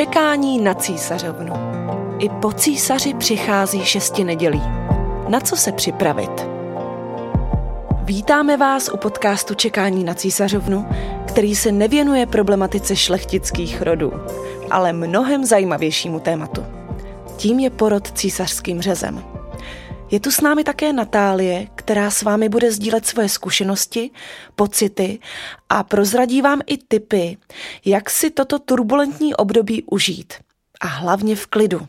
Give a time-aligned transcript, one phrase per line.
[0.00, 1.52] Čekání na císařovnu.
[2.18, 4.62] I po císaři přichází šesti nedělí.
[5.28, 6.30] Na co se připravit?
[8.02, 10.86] Vítáme vás u podcastu Čekání na císařovnu,
[11.26, 14.12] který se nevěnuje problematice šlechtických rodů,
[14.70, 16.64] ale mnohem zajímavějšímu tématu.
[17.36, 19.24] Tím je porod císařským řezem.
[20.10, 24.10] Je tu s námi také Natálie, která s vámi bude sdílet svoje zkušenosti,
[24.56, 25.18] pocity
[25.68, 27.36] a prozradí vám i tipy,
[27.84, 30.34] jak si toto turbulentní období užít.
[30.80, 31.88] A hlavně v klidu.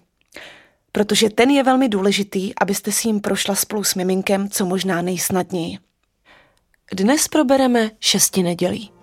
[0.92, 5.78] Protože ten je velmi důležitý, abyste si jim prošla spolu s miminkem co možná nejsnadněji.
[6.94, 9.01] Dnes probereme šesti nedělí.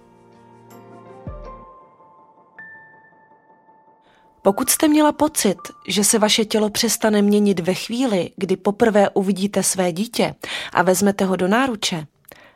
[4.49, 9.63] Pokud jste měla pocit, že se vaše tělo přestane měnit ve chvíli, kdy poprvé uvidíte
[9.63, 10.35] své dítě
[10.73, 12.07] a vezmete ho do náruče,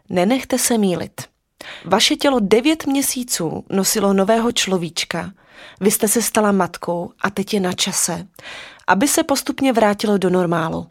[0.09, 1.21] nenechte se mílit.
[1.85, 5.33] Vaše tělo devět měsíců nosilo nového človíčka,
[5.81, 8.27] vy jste se stala matkou a teď je na čase,
[8.87, 10.87] aby se postupně vrátilo do normálu.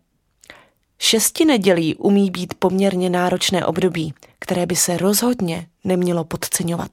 [1.00, 6.92] Šesti nedělí umí být poměrně náročné období, které by se rozhodně nemělo podceňovat.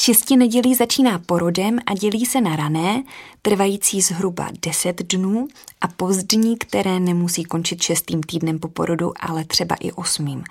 [0.00, 3.02] Šesti nedělí začíná porodem a dělí se na rané,
[3.42, 5.48] trvající zhruba 10 dnů
[5.80, 10.44] a pozdní, které nemusí končit šestým týdnem po porodu, ale třeba i osmým.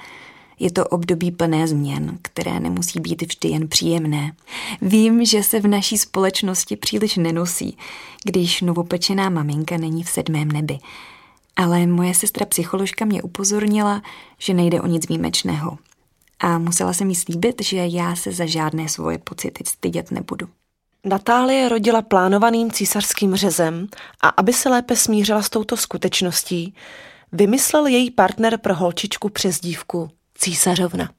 [0.60, 4.32] Je to období plné změn, které nemusí být vždy jen příjemné.
[4.82, 7.78] Vím, že se v naší společnosti příliš nenosí,
[8.24, 10.78] když novopečená maminka není v sedmém nebi.
[11.56, 14.02] Ale moje sestra psycholožka mě upozornila,
[14.38, 15.78] že nejde o nic výjimečného
[16.40, 20.48] a musela jsem jí slíbit, že já se za žádné svoje pocity stydět nebudu.
[21.06, 23.88] Natálie rodila plánovaným císařským řezem
[24.22, 26.76] a aby se lépe smířila s touto skutečností,
[27.32, 31.10] vymyslel její partner pro holčičku přes dívku císařovna.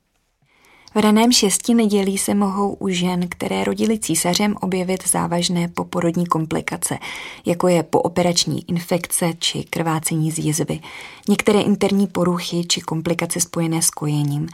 [0.94, 6.98] V raném šesti nedělí se mohou u žen, které rodily císařem, objevit závažné poporodní komplikace,
[7.46, 10.80] jako je pooperační infekce či krvácení z jizvy,
[11.28, 14.48] některé interní poruchy či komplikace spojené s kojením,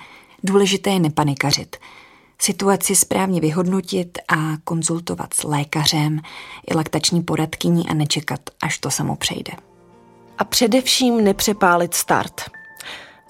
[0.44, 1.76] Důležité je nepanikařit.
[2.38, 6.20] Situaci správně vyhodnotit a konzultovat s lékařem
[6.70, 9.52] i laktační poradkyní a nečekat, až to samo přejde.
[10.38, 12.40] A především nepřepálit start.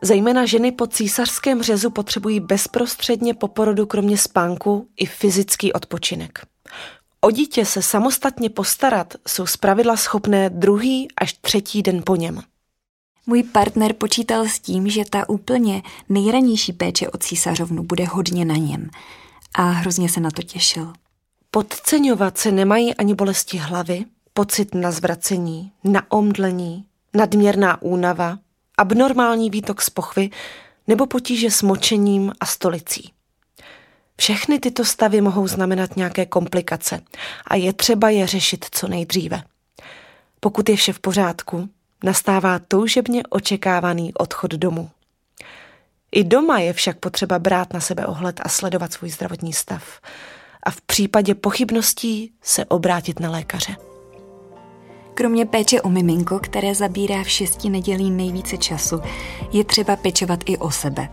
[0.02, 6.38] Zejména ženy po císařském řezu potřebují bezprostředně po porodu kromě spánku i fyzický odpočinek.
[7.20, 12.42] O dítě se samostatně postarat jsou zpravidla schopné druhý až třetí den po něm.
[13.26, 18.56] Můj partner počítal s tím, že ta úplně nejranější péče o císařovnu bude hodně na
[18.56, 18.90] něm
[19.54, 20.92] a hrozně se na to těšil.
[21.50, 28.38] Podceňovat se nemají ani bolesti hlavy, pocit na zvracení, na omdlení, nadměrná únava,
[28.78, 30.30] abnormální výtok z pochvy
[30.86, 33.12] nebo potíže s močením a stolicí.
[34.16, 37.00] Všechny tyto stavy mohou znamenat nějaké komplikace
[37.46, 39.42] a je třeba je řešit co nejdříve.
[40.40, 41.68] Pokud je vše v pořádku,
[42.04, 44.90] nastává toužebně očekávaný odchod domů.
[46.12, 50.00] I doma je však potřeba brát na sebe ohled a sledovat svůj zdravotní stav.
[50.62, 53.76] A v případě pochybností se obrátit na lékaře.
[55.14, 59.00] Kromě péče o miminko, které zabírá v šesti nedělí nejvíce času,
[59.52, 61.08] je třeba pečovat i o sebe.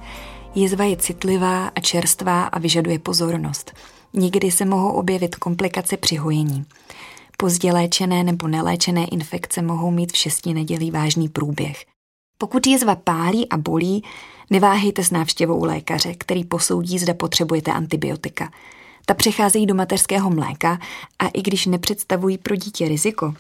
[0.55, 3.71] Jezva je citlivá a čerstvá a vyžaduje pozornost.
[4.13, 6.65] Někdy se mohou objevit komplikace při hojení.
[7.41, 11.85] Pozdě léčené nebo neléčené infekce mohou mít v šesti nedělí vážný průběh.
[12.37, 14.03] Pokud jezva pálí a bolí,
[14.49, 18.51] neváhejte s návštěvou lékaře, který posoudí, zda potřebujete antibiotika.
[19.05, 20.79] Ta přecházejí do mateřského mléka
[21.19, 23.33] a i když nepředstavují pro dítě riziko,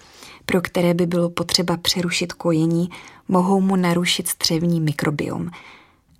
[0.45, 2.89] pro které by bylo potřeba přerušit kojení,
[3.27, 5.49] mohou mu narušit střevní mikrobiom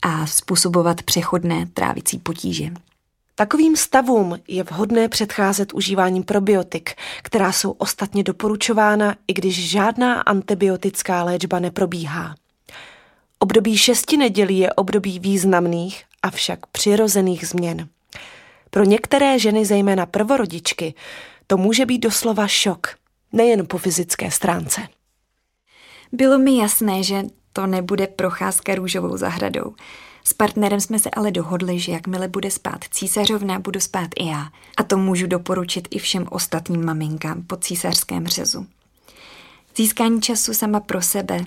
[0.01, 2.71] a způsobovat přechodné trávicí potíže.
[3.41, 6.91] Takovým stavům je vhodné předcházet užíváním probiotik,
[7.21, 12.35] která jsou ostatně doporučována, i když žádná antibiotická léčba neprobíhá.
[13.39, 17.87] Období šesti nedělí je období významných, avšak přirozených změn.
[18.69, 20.93] Pro některé ženy, zejména prvorodičky,
[21.47, 22.87] to může být doslova šok,
[23.33, 24.81] nejen po fyzické stránce.
[26.11, 27.23] Bylo mi jasné, že
[27.53, 29.75] to nebude procházka růžovou zahradou.
[30.23, 34.49] S partnerem jsme se ale dohodli, že jakmile bude spát císařovna, budu spát i já.
[34.77, 38.65] A to můžu doporučit i všem ostatním maminkám po císařském řezu.
[39.75, 41.45] Získání času sama pro sebe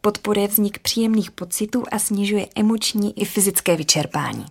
[0.00, 4.46] podporuje vznik příjemných pocitů a snižuje emoční i fyzické vyčerpání.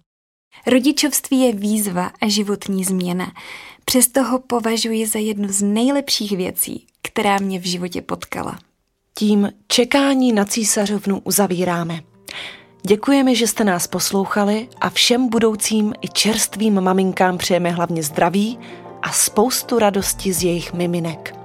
[0.68, 3.32] Rodičovství je výzva a životní změna.
[3.86, 8.60] Přesto ho považuji za jednu z nejlepších věcí, která mě v životě potkala.
[9.14, 12.00] Tím čekání na císařovnu uzavíráme.
[12.84, 18.60] Děkujeme, že jste nás poslouchali a všem budoucím i čerstvým maminkám přejeme hlavně zdraví
[19.02, 21.36] a spoustu radosti z jejich miminek.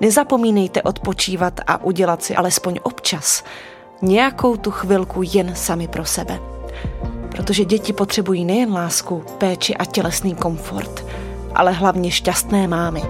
[0.00, 3.44] Nezapomínejte odpočívat a udělat si alespoň občas
[4.02, 6.40] nějakou tu chvilku jen sami pro sebe.
[7.30, 11.06] Protože děti potřebují nejen lásku, péči a tělesný komfort,
[11.54, 13.02] ale hlavně šťastné mámy.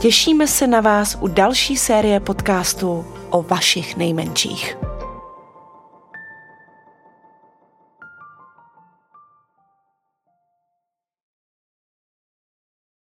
[0.00, 4.89] Těšíme se na vás u další série podcastů o vašich nejmenších.